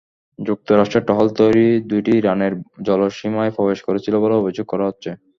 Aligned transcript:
যুক্তরাষ্ট্রের 0.39 1.07
টহল-তরী 1.07 1.67
দুটি 1.89 2.11
ইরানের 2.17 2.53
জলসীমায় 2.87 3.55
প্রবেশ 3.57 3.79
করেছিল 3.87 4.13
বলে 4.19 4.35
অভিযোগ 4.37 4.65
করা 4.69 4.85
হচ্ছে। 4.89 5.09